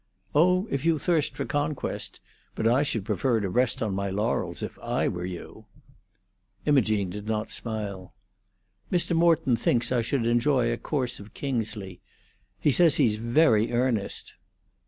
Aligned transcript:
"Oh, 0.33 0.67
if 0.71 0.83
you 0.83 0.97
thirst 0.97 1.35
for 1.37 1.45
conquest. 1.45 2.21
But 2.55 2.65
I 2.67 2.81
should 2.81 3.05
prefer 3.05 3.39
to 3.39 3.51
rest 3.51 3.83
on 3.83 3.93
my 3.93 4.09
laurels 4.09 4.63
if 4.63 4.79
I 4.79 5.07
were 5.07 5.27
you." 5.27 5.65
Imogene 6.65 7.11
did 7.11 7.27
not 7.27 7.51
smile. 7.51 8.15
"Mr. 8.91 9.15
Morton 9.15 9.55
thinks 9.55 9.91
I 9.91 10.01
should 10.01 10.25
enjoy 10.25 10.71
a 10.71 10.77
course 10.77 11.19
of 11.19 11.35
Kingsley. 11.35 12.01
He 12.59 12.71
says 12.71 12.95
he's 12.95 13.17
very 13.17 13.71
earnest." 13.71 14.33